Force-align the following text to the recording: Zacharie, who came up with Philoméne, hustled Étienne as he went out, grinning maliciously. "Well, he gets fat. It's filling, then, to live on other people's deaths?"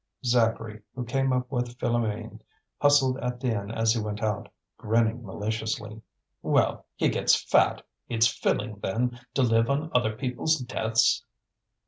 Zacharie, 0.25 0.81
who 0.95 1.05
came 1.05 1.31
up 1.31 1.51
with 1.51 1.77
Philoméne, 1.77 2.39
hustled 2.79 3.17
Étienne 3.17 3.71
as 3.71 3.93
he 3.93 4.01
went 4.01 4.23
out, 4.23 4.49
grinning 4.75 5.23
maliciously. 5.23 6.01
"Well, 6.41 6.87
he 6.95 7.07
gets 7.07 7.35
fat. 7.39 7.85
It's 8.09 8.25
filling, 8.25 8.79
then, 8.79 9.19
to 9.35 9.43
live 9.43 9.69
on 9.69 9.91
other 9.93 10.15
people's 10.15 10.57
deaths?" 10.57 11.23